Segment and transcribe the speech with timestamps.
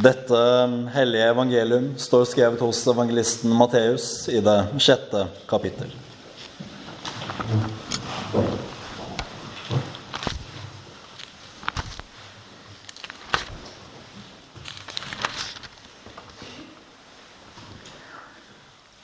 [0.00, 0.36] Dette
[0.94, 5.90] hellige evangelium står skrevet hos evangelisten Matteus i det sjette kapittel.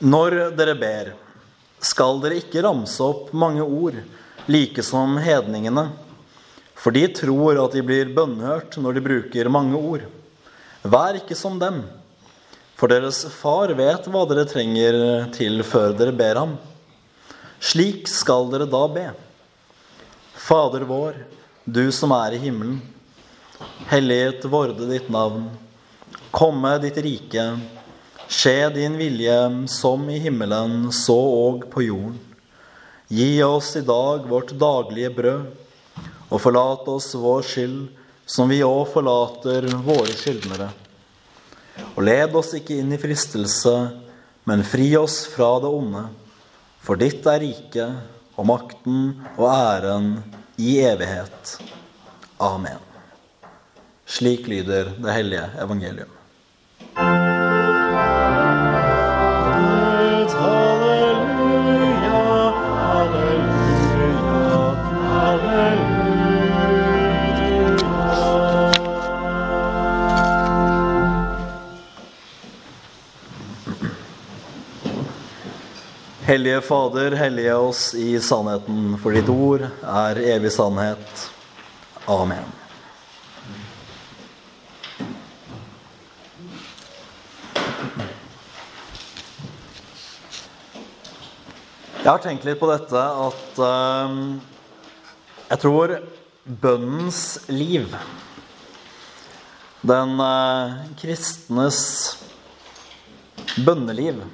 [0.00, 1.14] Når dere ber,
[1.84, 4.00] skal dere ikke ramse opp mange ord,
[4.48, 5.90] like som hedningene,
[6.72, 10.12] for de tror at de blir bønnhørt når de bruker mange ord.
[10.86, 11.80] Vær ikke som dem,
[12.78, 14.98] for deres far vet hva dere trenger
[15.34, 16.52] til før dere ber ham.
[17.59, 19.06] Slik skal dere da be.
[20.46, 21.16] Fader vår,
[21.64, 22.78] du som er i himmelen.
[23.90, 25.48] Helliget vorde ditt navn.
[26.30, 27.48] Komme ditt rike.
[28.28, 29.38] Skje din vilje
[29.73, 32.20] som i himmelen, så og på jorden.
[33.09, 35.46] Gi oss i dag vårt daglige brød,
[36.26, 37.80] og forlat oss vår skyld,
[38.27, 40.69] som vi òg forlater våre skyldnere.
[41.95, 43.74] Og led oss ikke inn i fristelse,
[44.46, 46.02] men fri oss fra det onde.
[46.83, 50.10] For ditt er riket og makten og æren
[50.59, 51.57] i evighet.
[52.43, 52.83] Amen.
[54.07, 56.15] Slik lyder det hellige evangelium.
[76.27, 81.21] Hellige Fader, hellige oss i sannheten, for ditt ord er evig sannhet.
[82.10, 82.49] Amen.
[92.00, 94.16] Jeg har tenkt litt på dette at eh,
[95.53, 95.94] jeg tror
[96.65, 97.21] bønnens
[97.53, 97.94] liv,
[99.87, 100.75] den eh,
[101.05, 101.78] kristnes
[103.62, 104.25] bønneliv,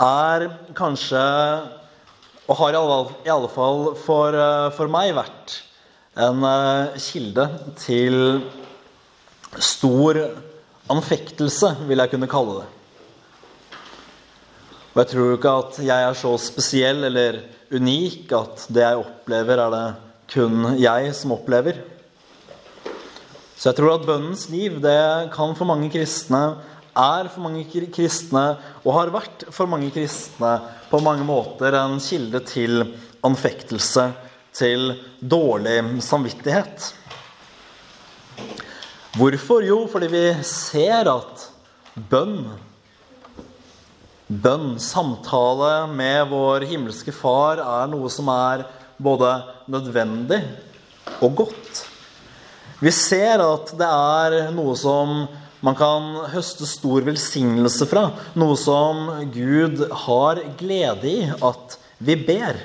[0.00, 1.22] er kanskje,
[2.48, 2.80] og har i
[3.30, 5.60] alle, fall for, eh, for meg vært,
[6.16, 7.46] en eh, kilde
[7.78, 8.16] til
[9.60, 10.18] stor
[10.90, 12.68] anfektelse, vil jeg kunne kalle det.
[14.90, 19.62] Og jeg tror ikke at jeg er så spesiell eller unik at det jeg opplever,
[19.62, 19.86] er det
[20.32, 21.78] kun jeg som opplever.
[23.54, 26.56] Så jeg tror at bønnens liv, det kan for mange kristne,
[26.96, 28.44] er for mange kristne
[28.84, 30.56] og har vært for mange kristne
[30.90, 32.82] på mange måter en kilde til
[33.26, 34.10] anfektelse,
[34.56, 36.88] til dårlig samvittighet.
[39.18, 39.62] Hvorfor?
[39.66, 41.46] Jo, fordi vi ser at
[42.10, 42.48] bønn
[44.30, 48.60] Bønn, samtale med vår himmelske Far, er noe som er
[49.02, 49.30] både
[49.66, 50.38] nødvendig
[51.18, 51.80] og godt.
[52.78, 55.24] Vi ser at det er noe som
[55.60, 58.06] man kan høste stor velsignelse fra.
[58.38, 62.60] Noe som Gud har glede i at vi ber.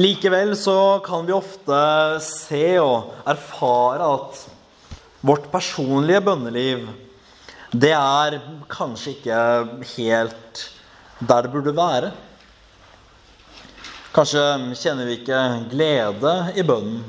[0.00, 1.78] Likevel så kan vi ofte
[2.24, 4.44] se og erfare at
[5.22, 6.88] vårt personlige bønneliv
[7.72, 8.34] det er
[8.68, 9.36] kanskje ikke
[9.94, 10.66] helt
[11.22, 12.10] der det burde være.
[14.12, 14.42] Kanskje
[14.76, 17.00] kjenner vi ikke glede i bønnen.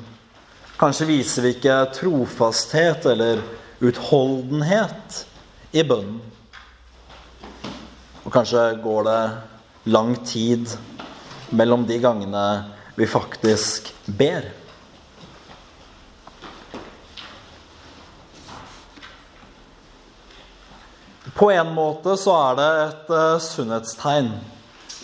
[0.83, 3.39] Kanskje viser vi ikke trofasthet eller
[3.79, 5.21] utholdenhet
[5.71, 6.17] i bønnen.
[8.25, 9.21] Og kanskje går det
[9.95, 10.73] lang tid
[11.55, 12.43] mellom de gangene
[12.97, 14.49] vi faktisk ber.
[21.37, 24.33] På en måte så er det et uh, sunnhetstegn.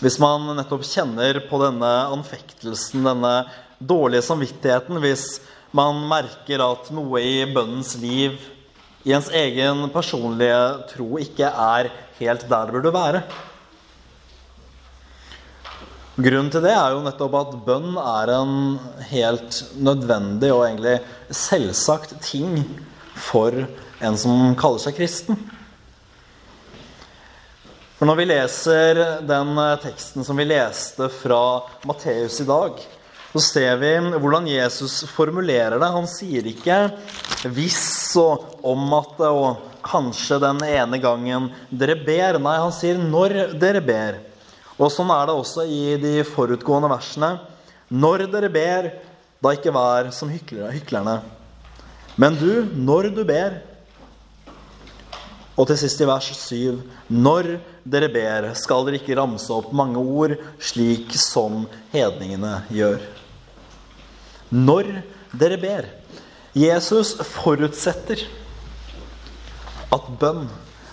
[0.04, 3.32] Hvis man nettopp kjenner på denne anfektelsen, denne
[3.80, 5.40] dårlige samvittigheten, hvis
[5.76, 8.38] man merker at noe i bønnens liv,
[9.06, 10.58] i ens egen personlige
[10.90, 11.88] tro, ikke er
[12.18, 13.22] helt der det burde være.
[16.20, 18.56] Grunnen til det er jo nettopp at bønn er en
[19.08, 20.98] helt nødvendig og egentlig
[21.32, 22.58] selvsagt ting
[23.16, 25.38] for en som kaller seg kristen.
[27.96, 31.40] For når vi leser den teksten som vi leste fra
[31.88, 32.84] Matteus i dag,
[33.30, 35.90] så ser vi hvordan Jesus formulerer det.
[35.94, 36.90] Han sier ikke
[37.46, 42.40] 'hvis' og 'om at' og 'kanskje den ene gangen dere ber'.
[42.40, 44.18] Nei, han sier 'når dere ber'.
[44.78, 47.38] Og sånn er det også i de forutgående versene.
[47.90, 48.92] Når dere ber,
[49.42, 51.20] da ikke vær som hyklerne.
[52.16, 53.62] Men du, når du ber,
[55.56, 56.80] og til sist i vers 7.:
[57.10, 63.19] Når dere ber, skal dere ikke ramse opp mange ord, slik som hedningene gjør.
[64.50, 64.88] Når
[65.38, 65.86] dere ber.
[66.58, 68.24] Jesus forutsetter
[69.94, 70.48] at bønn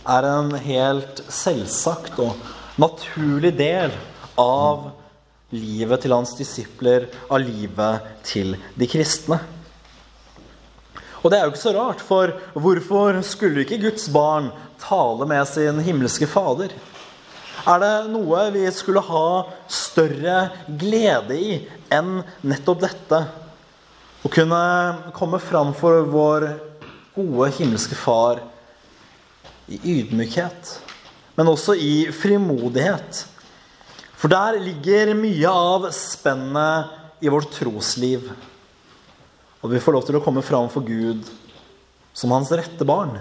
[0.07, 2.37] er en helt selvsagt og
[2.77, 3.93] naturlig del
[4.37, 4.91] av
[5.55, 9.39] livet til hans disipler, av livet til de kristne.
[11.23, 14.51] Og det er jo ikke så rart, for hvorfor skulle ikke Guds barn
[14.83, 16.75] tale med sin himmelske Fader?
[17.67, 19.25] Er det noe vi skulle ha
[19.65, 20.37] større
[20.79, 21.57] glede i
[21.91, 23.25] enn nettopp dette?
[24.25, 24.59] Å kunne
[25.13, 26.47] komme fram for vår
[27.13, 28.41] gode himmelske Far
[29.69, 30.71] i ydmykhet,
[31.37, 33.25] men også i frimodighet.
[34.17, 38.31] For der ligger mye av spennet i vårt trosliv.
[39.61, 41.27] Og vi får lov til å komme fram for Gud
[42.17, 43.19] som hans rette barn.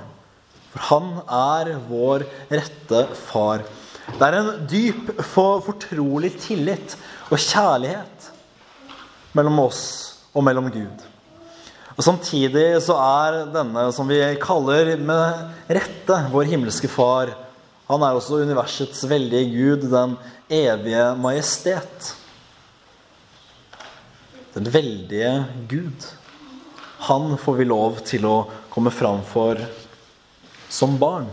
[0.72, 3.66] For han er vår rette far.
[4.16, 6.96] Det er en dyp, for, fortrolig tillit
[7.28, 8.30] og kjærlighet
[9.36, 10.05] mellom oss
[10.36, 11.04] og mellom Gud.
[11.96, 17.32] Og Samtidig så er denne som vi kaller med rette vår himmelske far,
[17.86, 20.16] han er også universets veldige Gud, den
[20.50, 22.10] evige majestet.
[24.56, 25.30] Den veldige
[25.70, 26.08] Gud.
[27.06, 28.36] Han får vi lov til å
[28.74, 29.60] komme fram for
[30.66, 31.30] som barn.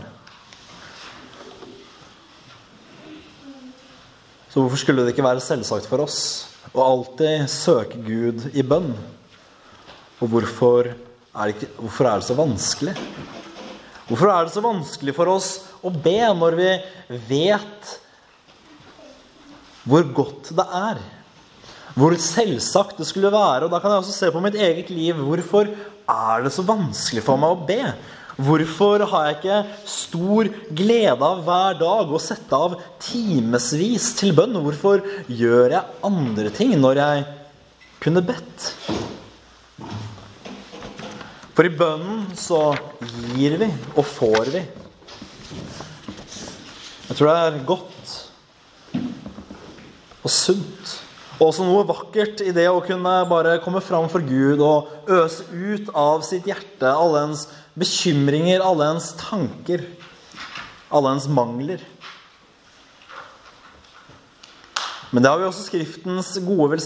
[4.46, 8.92] Så hvorfor skulle det ikke være selvsagt for oss å alltid søke Gud i bønn?
[10.22, 12.94] Og hvorfor er det, hvorfor er det så vanskelig?
[14.08, 15.50] Hvorfor er det så vanskelig for oss
[15.84, 16.70] å be når vi
[17.28, 17.92] vet
[19.84, 21.00] hvor godt det er?
[21.94, 23.66] Hvor selvsagt det skulle være.
[23.66, 25.18] Og da kan jeg også se på mitt eget liv.
[25.20, 27.80] Hvorfor er det så vanskelig for meg å be?
[28.34, 34.58] Hvorfor har jeg ikke stor glede av hver dag å sette av timevis til bønn?
[34.64, 37.24] Hvorfor gjør jeg andre ting når jeg
[38.02, 38.66] kunne bedt?
[41.54, 42.72] For i bønnen så
[43.36, 44.64] gir vi og får vi.
[47.04, 48.14] Jeg tror det er godt
[50.24, 50.94] og sunt
[51.34, 55.44] og også noe vakkert i det å kunne bare komme fram for Gud og øse
[55.50, 57.48] ut av sitt hjerte all ens
[57.78, 59.84] bekymringer, alle ens tanker,
[60.94, 61.82] alle ens mangler.
[65.14, 66.78] Men det har vi også Skriftens gode,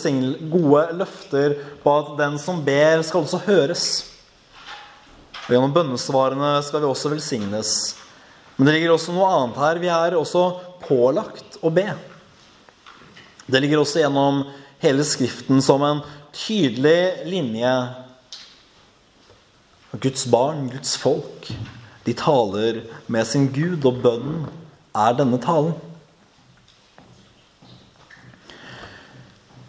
[0.52, 3.86] gode løfter på at den som ber, skal også høres.
[5.46, 7.70] Og Gjennom bønnesvarene skal vi også velsignes.
[8.58, 9.80] Men det ligger også noe annet her.
[9.80, 10.44] Vi er også
[10.82, 11.86] pålagt å be.
[13.48, 14.42] Det ligger også gjennom
[14.82, 16.04] hele Skriften som en
[16.36, 17.72] tydelig linje.
[19.96, 21.48] Guds barn, Guds folk,
[22.04, 24.42] de taler med sin Gud, og bønnen
[24.92, 25.72] er denne talen.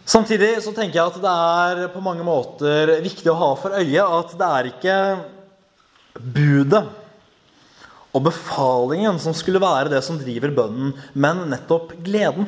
[0.09, 4.07] Samtidig så tenker jeg at det er på mange måter viktig å ha for øye
[4.19, 4.95] at det er ikke
[6.19, 6.81] budet
[8.09, 12.47] og befalingen som skulle være det som driver bønnen, men nettopp gleden.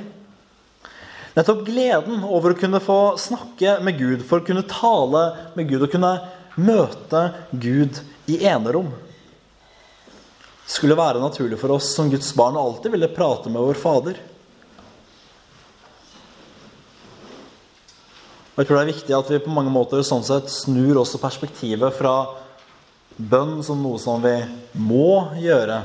[1.36, 5.22] Nettopp gleden over å kunne få snakke med Gud, for å kunne tale
[5.56, 6.16] med Gud og kunne
[6.56, 8.02] møte Gud
[8.32, 8.92] i enerom.
[10.72, 14.20] skulle være naturlig for oss som Guds barn å alltid ville prate med vår Fader.
[18.52, 21.20] Og jeg tror det er viktig at vi på mange måter sånn sett snur også
[21.20, 22.16] perspektivet fra
[23.18, 24.36] bønn som noe som vi
[24.80, 25.82] må gjøre,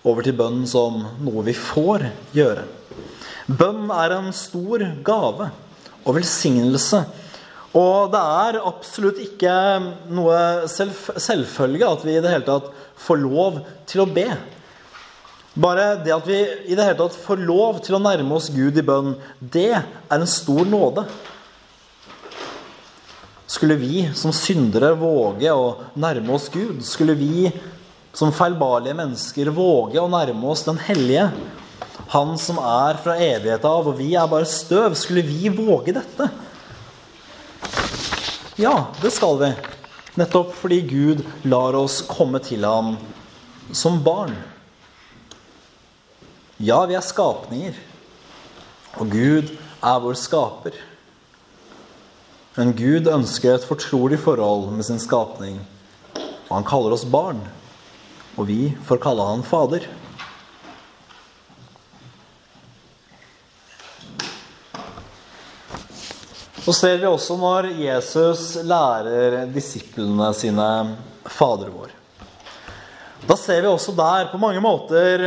[0.00, 2.64] over til bønn som noe vi får gjøre.
[3.50, 5.50] Bønn er en stor gave
[6.04, 7.02] og velsignelse.
[7.78, 9.52] Og det er absolutt ikke
[10.10, 13.60] noe selvfølge at vi i det hele tatt får lov
[13.90, 14.26] til å be.
[15.60, 16.38] Bare det at vi
[16.70, 20.16] i det hele tatt får lov til å nærme oss Gud i bønn, det er
[20.16, 21.06] en stor nåde.
[23.50, 26.84] Skulle vi som syndere våge å nærme oss Gud?
[26.86, 27.50] Skulle vi
[28.14, 31.30] som feilbarlige mennesker våge å nærme oss Den hellige?
[32.10, 34.96] Han som er fra evighet av, og vi er bare støv.
[34.98, 36.26] Skulle vi våge dette?
[38.60, 39.46] Ja, det skal vi.
[40.20, 42.90] Nettopp fordi Gud lar oss komme til ham
[43.72, 44.34] som barn.
[46.60, 47.78] Ja, vi er skapninger.
[49.00, 50.76] Og Gud er vår skaper.
[52.58, 55.56] Men Gud ønsker et fortrolig forhold med sin skapning.
[56.18, 57.40] Og han kaller oss barn.
[58.36, 59.88] Og vi får kalle han Fader.
[66.70, 70.66] Så ser vi også når Jesus lærer disiplene sine
[71.26, 71.90] Fader vår.
[73.26, 75.24] Da ser vi også der på mange måter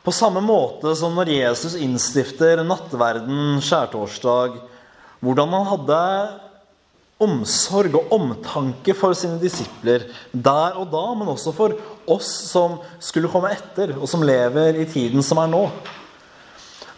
[0.00, 4.56] på samme måte som når Jesus innstifter nattverden skjærtorsdag,
[5.20, 6.00] hvordan han hadde
[7.20, 11.76] omsorg og omtanke for sine disipler der og da, men også for
[12.08, 15.66] oss som skulle komme etter, og som lever i tiden som er nå.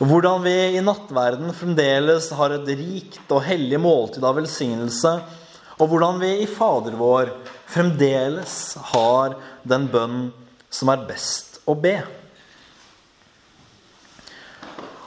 [0.01, 5.13] Hvordan vi i nattverden fremdeles har et rikt og hellig måltid av velsignelse,
[5.77, 7.35] og hvordan vi i Fader vår
[7.69, 8.55] fremdeles
[8.95, 9.37] har
[9.69, 10.23] den bønn
[10.73, 11.99] som er best å be.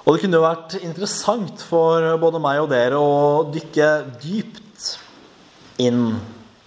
[0.04, 4.94] Og det kunne jo vært interessant for både meg og dere å dykke dypt
[5.82, 6.10] inn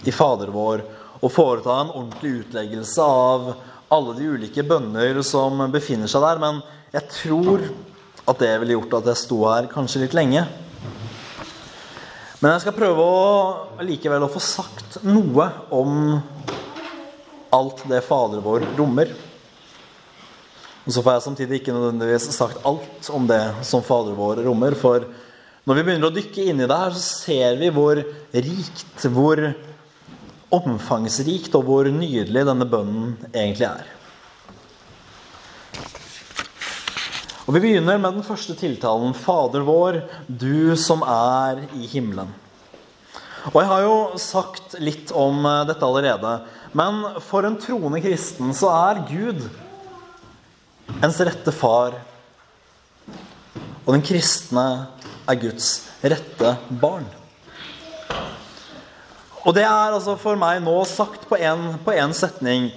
[0.03, 0.83] i Fader vår
[1.21, 3.53] og foreta en ordentlig utleggelse av
[3.95, 6.43] alle de ulike bønner som befinner seg der.
[6.43, 7.71] Men jeg tror
[8.27, 10.43] at det ville gjort at jeg sto her kanskje litt lenge.
[12.43, 16.19] Men jeg skal prøve å likevel å få sagt noe om
[17.57, 19.15] alt det Fader vår rommer.
[20.87, 24.77] Og så får jeg samtidig ikke nødvendigvis sagt alt om det som Fader vår rommer.
[24.79, 25.07] For
[25.67, 28.03] når vi begynner å dykke inn i det her, så ser vi hvor
[28.35, 29.43] rikt, hvor
[30.55, 33.96] omfangsrikt og hvor nydelig denne bønnen egentlig er.
[37.47, 39.13] Og Vi begynner med den første tiltalen.
[39.15, 42.33] Fader vår, du som er i himmelen.
[43.53, 46.33] Og Jeg har jo sagt litt om eh, dette allerede.
[46.75, 49.45] Men for en troende kristen så er Gud
[50.99, 51.95] ens rette far.
[53.87, 54.67] Og den kristne
[55.31, 55.71] er Guds
[56.03, 57.07] rette barn.
[59.47, 62.73] Og det er altså for meg nå sagt på én setning.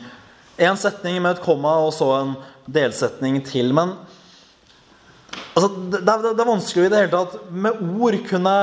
[0.61, 2.38] Én setning med et komma og så en
[2.69, 3.73] delsetning til.
[3.73, 3.97] Men
[5.56, 8.56] altså, det, det, det, er vanskelig i det hele tatt med ord kunne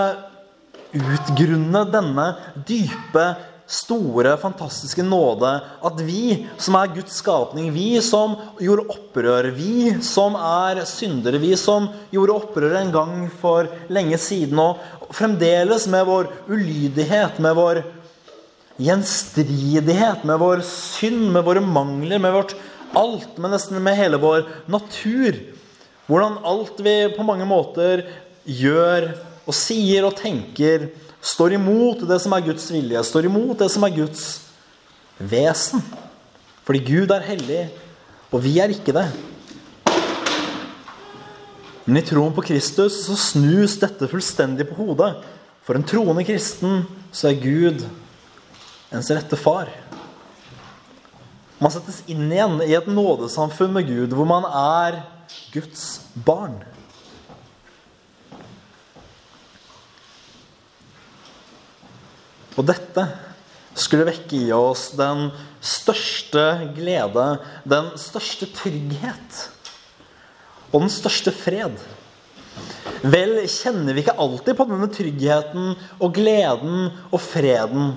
[0.96, 2.26] utgrunne denne
[2.68, 3.26] dype
[3.66, 5.50] store, fantastiske nåde.
[5.84, 11.54] At vi som er Guds skapning, vi som gjorde opprør, vi som er syndere, vi
[11.58, 17.82] som gjorde opprør en gang for lenge siden, og fremdeles med vår ulydighet, med vår
[18.82, 22.56] gjenstridighet, med vår synd, med våre mangler, med vårt
[22.96, 25.36] alt, men nesten med hele vår natur
[26.06, 28.04] Hvordan alt vi på mange måter
[28.46, 29.10] gjør
[29.46, 33.86] og sier og tenker, står imot det som er Guds vilje, står imot det som
[33.86, 34.26] er Guds
[35.18, 35.82] vesen.
[36.66, 37.64] Fordi Gud er hellig,
[38.30, 39.06] og vi er ikke det.
[41.86, 45.12] Men i troen på Kristus så snus dette fullstendig på hodet.
[45.66, 46.84] For en troende kristen
[47.14, 47.82] så er Gud
[48.94, 49.70] ens rette far.
[51.62, 55.00] Man settes inn igjen i et nådesamfunn med Gud, hvor man er
[55.54, 55.86] Guds
[56.26, 56.58] barn.
[62.56, 63.04] Og dette
[63.76, 65.28] skulle vekke i oss den
[65.60, 67.26] største glede,
[67.68, 69.42] den største trygghet
[70.72, 71.76] og den største fred.
[73.04, 77.92] Vel kjenner vi ikke alltid på denne tryggheten og gleden og freden.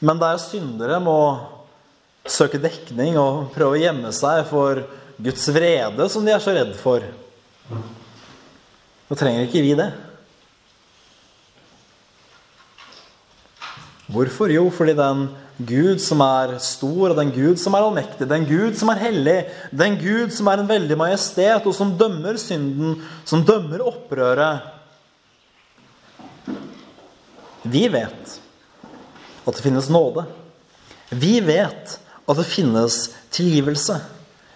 [0.00, 1.18] Men der syndere må
[2.30, 4.84] søke dekning og prøve å gjemme seg for
[5.20, 7.04] Guds vrede, som de er så redd for,
[9.10, 9.88] Nå trenger ikke vi det.
[14.10, 14.50] Hvorfor?
[14.54, 15.24] Jo, fordi den
[15.66, 19.36] Gud som er stor, og den Gud som er allmektig, den Gud som er hellig,
[19.74, 24.76] den Gud som er en veldig majestet, og som dømmer synden, som dømmer opprøret
[27.70, 28.38] Vi vet
[29.44, 30.22] at det finnes nåde.
[31.10, 31.98] Vi vet
[32.30, 33.02] at det finnes
[33.34, 33.98] tilgivelse.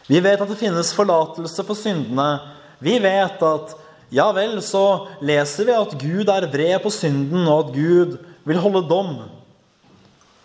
[0.06, 2.38] Vi vet at det finnes forlatelse for syndene.
[2.78, 3.78] Vi vet at
[4.14, 8.60] ja vel, så leser vi at Gud er vred på synden, og at Gud vil
[8.62, 9.16] holde dom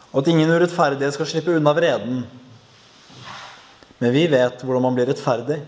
[0.10, 2.24] og at ingen urettferdige skal slippe unna vreden.
[4.00, 5.60] Men vi vet hvordan man blir rettferdig.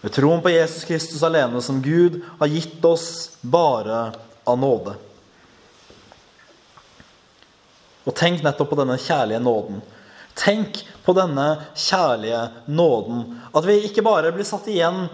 [0.00, 4.10] Ved troen på Jesus Kristus alene, som Gud har gitt oss bare
[4.48, 4.96] av nåde.
[8.08, 9.82] Og tenk nettopp på denne kjærlige nåden.
[10.40, 13.26] Tenk på denne kjærlige nåden.
[13.52, 15.04] At vi ikke bare blir satt igjen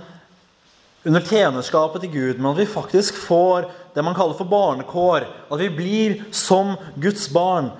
[1.06, 5.26] under tjenerskapet til Gud, men at vi faktisk får det man kaller for barnekår.
[5.50, 7.72] At vi blir som Guds barn.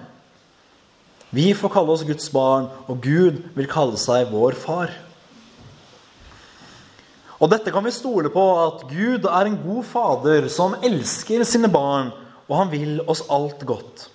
[1.35, 4.95] Vi får kalle oss Guds barn, og Gud vil kalle seg vår far.
[7.37, 11.69] Og dette kan vi stole på, at Gud er en god fader som elsker sine
[11.69, 12.15] barn,
[12.47, 14.07] og han vil oss alt godt.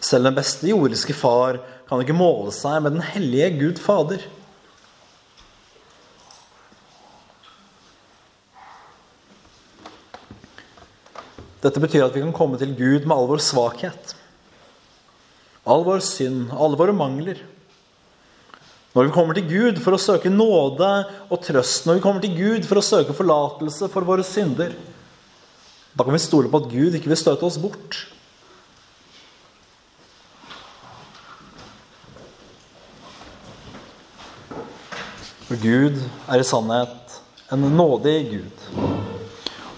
[0.00, 4.22] Selv den beste jordiske far kan ikke måle seg med den hellige Gud Fader.
[11.60, 14.16] Dette betyr at vi kan komme til Gud med all vår svakhet
[15.70, 17.40] all vår synd, alle våre mangler.
[18.90, 20.88] Når vi kommer til Gud for å søke nåde
[21.30, 24.74] og trøst, når vi kommer til Gud for å søke forlatelse for våre synder,
[25.90, 27.96] Da kan vi stole på at Gud ikke vil støte oss bort.
[35.50, 35.96] For Gud
[36.30, 37.14] er i sannhet
[37.50, 38.66] en nådig Gud.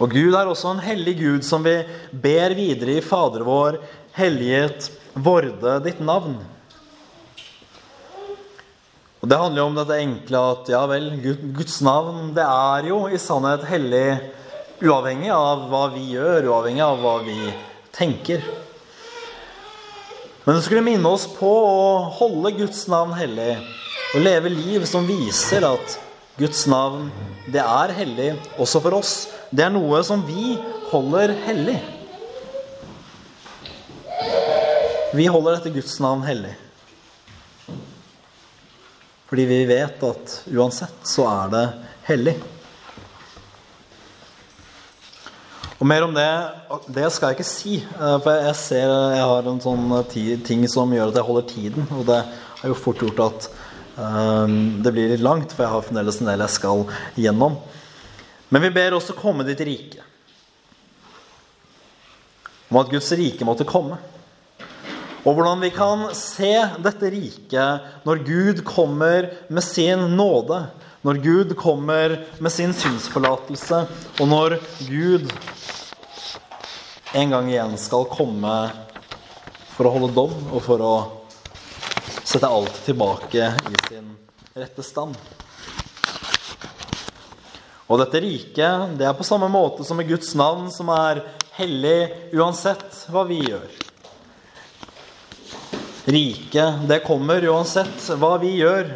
[0.04, 1.78] Og Gud er også en hellig Gud som vi
[2.12, 3.78] ber videre i Fader vår,
[4.12, 6.36] helliget vorde ditt navn.
[9.22, 11.10] Og Det handler jo om dette enkle at ja vel,
[11.56, 14.06] Guds navn det er jo i sannhet hellig
[14.84, 17.38] uavhengig av hva vi gjør, uavhengig av hva vi
[17.96, 18.44] tenker.
[20.44, 23.54] Men det skulle minne oss på å holde Guds navn hellig
[24.12, 25.96] og leve liv som viser at
[26.36, 27.10] Guds navn,
[27.52, 29.12] det er hellig også for oss.
[29.52, 30.56] Det er noe som vi
[30.90, 31.78] holder hellig.
[35.12, 36.54] Vi holder dette Guds navn hellig.
[39.28, 41.66] Fordi vi vet at uansett så er det
[42.08, 42.36] hellig.
[45.82, 46.28] Og mer om det,
[46.94, 47.78] det skal jeg ikke si.
[47.82, 49.88] Eh, for jeg ser jeg har en sånn
[50.46, 51.88] ting som gjør at jeg holder tiden.
[51.96, 52.20] Og det
[52.60, 53.48] har jo fort gjort at
[53.96, 56.86] det blir litt langt, for jeg har fremdeles en del jeg skal
[57.20, 57.58] gjennom.
[58.52, 60.00] Men vi ber også komme ditt rike.
[62.72, 63.98] Om at Guds rike måtte komme.
[65.22, 70.64] Og hvordan vi kan se dette riket når Gud kommer med sin nåde.
[71.02, 73.84] Når Gud kommer med sin synsforlatelse,
[74.22, 74.56] og når
[74.86, 75.32] Gud
[77.12, 78.52] en gang igjen skal komme
[79.72, 80.94] for å holde dom og for å
[82.32, 84.06] sette alt tilbake i sin
[84.56, 85.16] rette stand.
[87.92, 91.20] Og dette riket, det er på samme måte som i Guds navn, som er
[91.58, 93.66] hellig uansett hva vi gjør.
[96.08, 98.94] Riket, det kommer uansett hva vi gjør.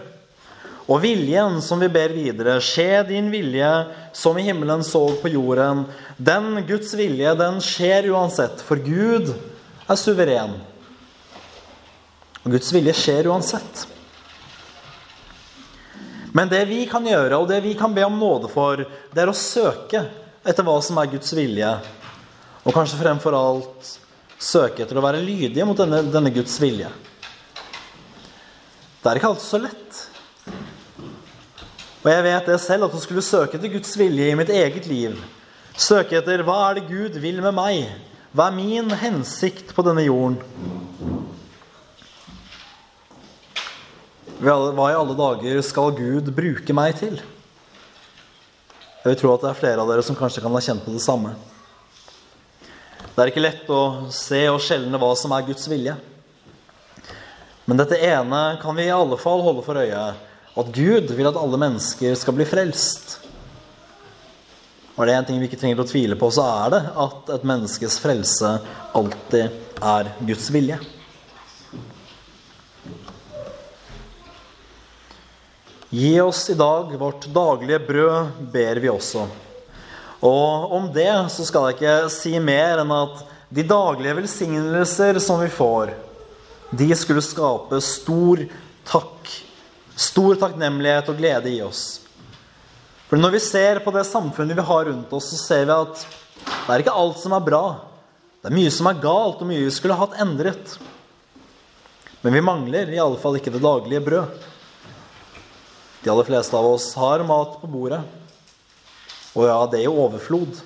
[0.86, 3.68] Og viljen som vi ber videre, skje din vilje
[4.16, 5.84] som i himmelen så på jorden.
[6.16, 9.34] Den Guds vilje, den skjer uansett, for Gud
[9.84, 10.56] er suveren.
[12.47, 13.80] Og Guds vilje skjer uansett.
[16.37, 19.32] Men det vi kan gjøre, og det vi kan be om nåde for, det er
[19.32, 20.04] å søke
[20.47, 21.73] etter hva som er Guds vilje.
[22.63, 23.91] Og kanskje fremfor alt
[24.39, 26.93] søke etter å være lydige mot denne, denne Guds vilje.
[29.02, 30.00] Det er ikke alltid så lett.
[32.04, 34.87] Og jeg vet det selv, at å skulle søke etter Guds vilje i mitt eget
[34.87, 35.19] liv,
[35.75, 37.91] søke etter hva er det Gud vil med meg,
[38.37, 41.15] hva er min hensikt på denne jorden?
[44.36, 47.14] Hva i alle dager skal Gud bruke meg til?
[49.00, 50.92] Jeg vil tro at det er flere av dere som kanskje kan ha kjent på
[50.92, 51.30] det samme.
[53.14, 55.94] Det er ikke lett å se og skjelne hva som er Guds vilje.
[57.64, 60.02] Men dette ene kan vi i alle fall holde for øye,
[60.56, 63.16] at Gud vil at alle mennesker skal bli frelst.
[64.96, 67.32] Og er det en ting vi ikke trenger å tvile på, så er det at
[67.38, 68.52] et menneskes frelse
[68.96, 70.76] alltid er Guds vilje.
[75.90, 79.26] Gi oss i dag vårt daglige brød, ber vi også.
[80.26, 83.22] Og om det så skal jeg ikke si mer enn at
[83.54, 85.92] de daglige velsignelser som vi får,
[86.75, 88.42] de skulle skape stor
[88.86, 89.30] takk
[89.96, 92.02] stor takknemlighet og glede i oss.
[93.08, 96.02] For når vi ser på det samfunnet vi har rundt oss, så ser vi at
[96.66, 97.62] det er ikke alt som er bra.
[98.42, 100.76] Det er mye som er galt, og mye vi skulle hatt endret.
[102.20, 104.44] Men vi mangler i alle fall ikke det daglige brød.
[106.06, 107.99] De aller fleste av oss har mat på bordet.
[109.34, 110.60] Og ja, det er jo overflod.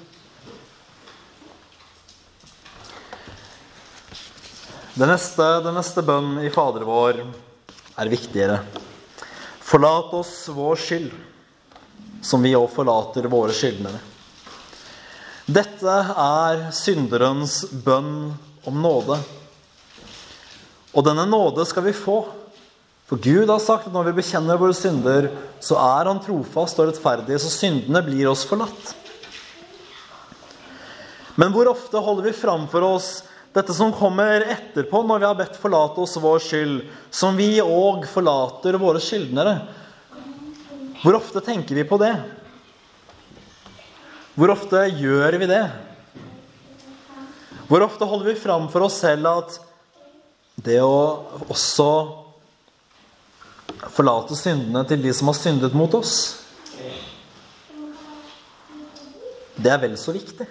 [4.92, 8.58] Det neste, det neste bønn i Fader vår er viktigere.
[9.64, 11.14] Forlat oss vår skyld,
[12.20, 14.02] som vi òg forlater våre skyldnere.
[15.48, 18.34] Dette er synderens bønn
[18.68, 19.16] om nåde.
[20.92, 22.18] Og denne nåde skal vi få.
[23.10, 26.92] For Gud har sagt at når vi bekjenner våre synder, så er Han trofast og
[26.92, 28.92] rettferdig, så syndene blir oss forlatt.
[31.34, 33.08] Men hvor ofte holder vi framfor oss
[33.50, 36.76] dette som kommer etterpå, når vi har bedt forlate oss vår skyld,
[37.10, 39.56] som vi òg forlater våre skyldnere.
[41.02, 42.12] Hvor ofte tenker vi på det?
[44.38, 45.64] Hvor ofte gjør vi det?
[47.66, 49.58] Hvor ofte holder vi fram for oss selv at
[50.62, 50.94] det å
[51.50, 51.90] også
[53.88, 56.14] forlate syndene til de som har syndet mot oss,
[59.60, 60.46] det er vel så viktig.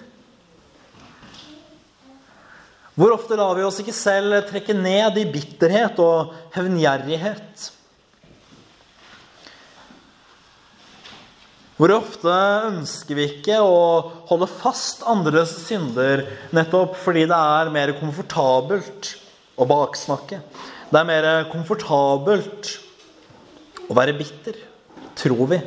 [2.99, 7.69] Hvor ofte lar vi oss ikke selv trekke ned i bitterhet og hevngjerrighet?
[11.79, 12.33] Hvor ofte
[12.67, 13.77] ønsker vi ikke å
[14.27, 19.13] holde fast andres synder nettopp fordi det er mer komfortabelt
[19.55, 20.41] å baksnakke?
[20.91, 22.73] Det er mer komfortabelt
[23.89, 24.57] å være bitter,
[25.17, 25.59] tror vi.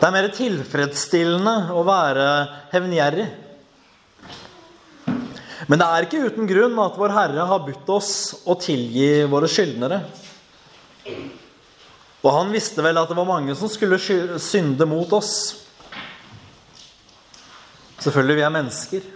[0.00, 2.26] Det er mer tilfredsstillende å være
[2.72, 3.28] hevngjerrig.
[5.68, 8.12] Men det er ikke uten grunn at Vår Herre har budt oss
[8.48, 10.00] å tilgi våre skyldnere.
[12.20, 15.34] Og han visste vel at det var mange som skulle synde mot oss.
[18.00, 19.08] Selvfølgelig, vi er mennesker.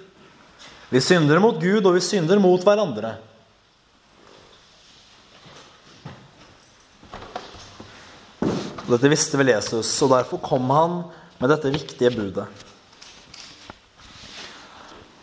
[0.92, 3.16] Vi synder mot Gud, og vi synder mot hverandre.
[8.84, 11.02] Dette visste vel Jesus, og derfor kom han
[11.40, 12.46] med dette viktige budet.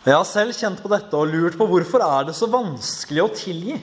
[0.02, 3.34] Jeg har selv kjent på dette og lurt på hvorfor er det så vanskelig å
[3.38, 3.76] tilgi.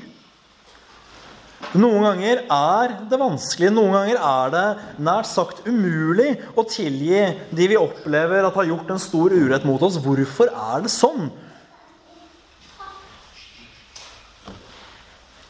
[1.80, 4.66] Noen ganger er det vanskelig, noen ganger er det
[5.06, 7.22] nært sagt umulig å tilgi
[7.56, 10.00] de vi opplever at har gjort en stor urett mot oss.
[10.04, 11.30] Hvorfor er det sånn?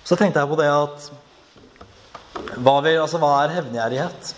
[0.06, 1.10] Så tenkte jeg på det at
[2.58, 4.36] hva, vil, altså, hva er hevngjerrighet?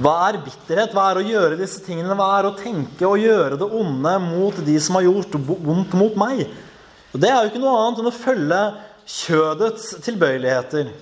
[0.00, 0.94] Hva er bitterhet?
[0.96, 2.16] Hva er å gjøre disse tingene?
[2.16, 6.16] Hva er å tenke og gjøre det onde mot de som har gjort vondt mot
[6.20, 6.46] meg?
[7.12, 8.60] Og det er jo ikke noe annet enn å følge
[9.12, 10.92] kjødets tilbøyeligheter.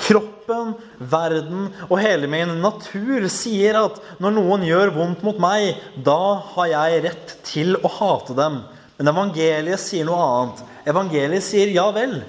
[0.00, 0.74] Kroppen,
[1.10, 5.74] verden og hele min natur sier at når noen gjør vondt mot meg,
[6.06, 8.62] da har jeg rett til å hate dem.
[9.00, 10.62] Men evangeliet sier noe annet.
[10.92, 12.20] Evangeliet sier ja vel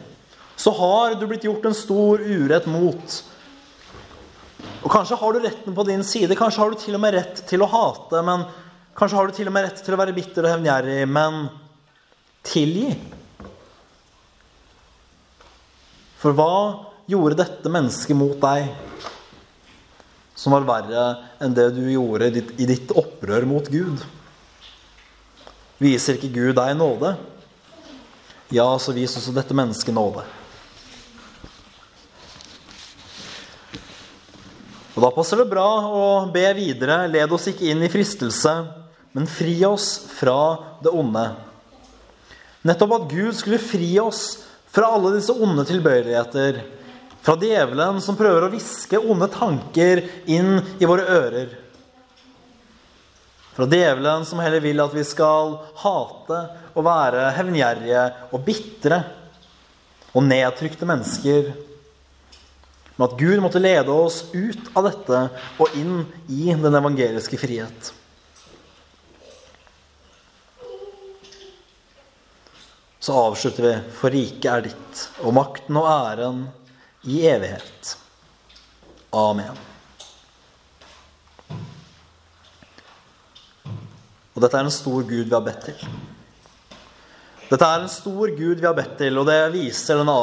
[0.62, 3.16] så har du blitt gjort en stor urett mot.
[4.82, 7.40] Og Kanskje har du retten på din side, kanskje har du til og med rett
[7.50, 8.22] til å hate.
[8.22, 8.44] men
[8.94, 11.48] Kanskje har du til og med rett til å være bitter og hevngjerrig, men
[12.46, 12.92] tilgi.
[16.22, 16.54] For hva
[17.10, 18.70] gjorde dette mennesket mot deg
[20.38, 21.06] som var verre
[21.42, 22.30] enn det du gjorde
[22.62, 24.06] i ditt opprør mot Gud?
[25.82, 27.16] Viser ikke Gud deg nåde?
[28.54, 30.28] Ja, så vis også dette mennesket nåde.
[34.96, 37.06] Og Da passer det bra å be videre.
[37.12, 38.54] Led oss ikke inn i fristelse,
[39.16, 41.30] men fri oss fra det onde.
[42.68, 46.62] Nettopp at Gud skulle fri oss fra alle disse onde tilbøyeligheter.
[47.22, 51.56] Fra djevelen som prøver å hviske onde tanker inn i våre ører.
[53.56, 59.02] Fra djevelen som heller vil at vi skal hate og være hevngjerrige og bitre
[60.12, 61.52] og nedtrykte mennesker
[63.02, 65.20] men at Gud måtte lede oss ut av dette
[65.58, 67.88] og inn i den evangeliske frihet.
[73.02, 76.44] Så avslutter vi For riket er ditt, og makten og æren
[77.10, 77.96] i evighet.
[79.18, 79.58] Amen.
[84.36, 85.90] Og dette er en stor Gud vi har bedt til.
[87.50, 90.14] Dette er en stor Gud vi har bedt til, og det viser denne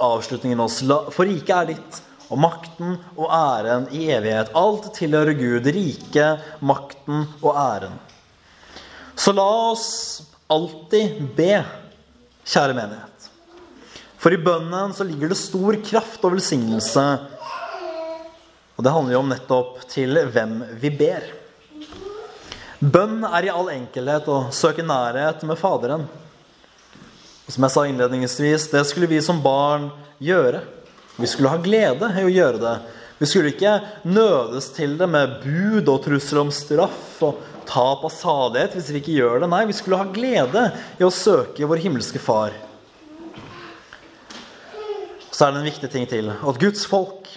[0.00, 0.80] avslutningen oss.
[1.12, 4.52] For riket er ditt, og makten og æren i evighet.
[4.56, 5.68] Alt tilhører Gud.
[5.76, 7.96] Riket, makten og æren.
[9.16, 9.86] Så la oss
[10.52, 11.62] alltid be,
[12.46, 13.30] kjære menighet.
[14.20, 17.06] For i bønnen så ligger det stor kraft og velsignelse.
[18.76, 21.24] Og det handler jo om nettopp til hvem vi ber.
[22.76, 26.04] Bønn er i all enkelhet å søke nærhet med Faderen.
[27.46, 29.88] Og som jeg sa innledningsvis, det skulle vi som barn
[30.20, 30.60] gjøre.
[31.16, 32.76] Vi skulle ha glede i å gjøre det.
[33.16, 38.12] Vi skulle ikke nødes til det med bud og trusler om straff og tap av
[38.12, 39.50] salighet hvis vi ikke gjør det.
[39.52, 40.66] Nei, vi skulle ha glede
[41.00, 42.52] i å søke vår himmelske Far.
[45.32, 46.28] Så er det en viktig ting til.
[46.32, 47.28] At Guds folk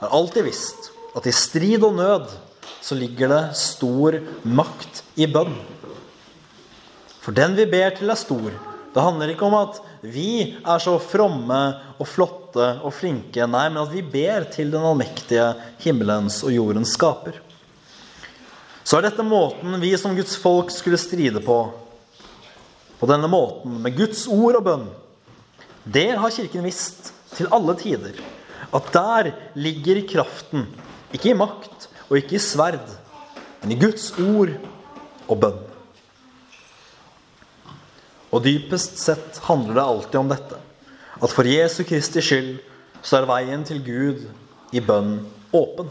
[0.00, 2.34] har alltid visst at i strid og nød
[2.82, 5.54] så ligger det stor makt i bønn.
[7.22, 8.50] For den vi ber til, er stor.
[8.92, 11.58] Det handler ikke om at vi er så fromme
[11.94, 15.52] og flotte og flinke, nei, men at vi ber til den allmektige
[15.84, 17.38] himmelens og jordens skaper.
[18.82, 21.58] Så er dette måten vi som Guds folk skulle stride på.
[22.98, 24.84] På denne måten, med Guds ord og bønn.
[25.86, 28.18] Det har Kirken visst til alle tider.
[28.74, 30.66] At der ligger kraften.
[31.14, 32.90] Ikke i makt og ikke i sverd,
[33.62, 34.56] men i Guds ord
[35.28, 35.62] og bønn.
[38.32, 40.60] Og dypest sett handler det alltid om dette.
[41.20, 42.54] At for Jesu Kristi skyld
[43.02, 44.24] så er veien til Gud
[44.72, 45.18] i bønn
[45.52, 45.90] åpen.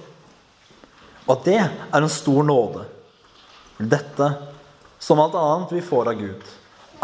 [1.28, 2.88] Og at det er en stor nåde.
[3.78, 4.28] Dette,
[5.00, 6.52] som alt annet vi får av Gud,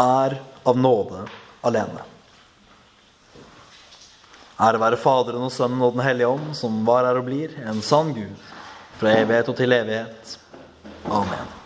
[0.01, 1.23] er av nåde
[1.65, 2.05] alene.
[4.57, 7.83] Ære være Faderen og Sønnen og Den hellige ånd, som var er og blir, en
[7.85, 8.49] sann Gud,
[8.97, 10.37] fra evighet og til evighet.
[11.05, 11.56] Amen.